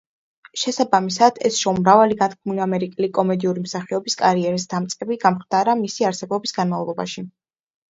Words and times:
შესაბამისად, 0.59 1.35
ეს 1.49 1.59
შოუ 1.65 1.73
მრავალი 1.81 2.17
განთქმული 2.21 2.63
ამერიკელი 2.65 3.11
კომედიური 3.19 3.65
მსახიობის 3.67 4.19
კარიერის 4.25 4.67
დამწყები 4.75 5.21
გამხდარა 5.29 5.79
მისი 5.85 6.11
არსებობის 6.13 6.59
განმავლობაში. 6.61 7.29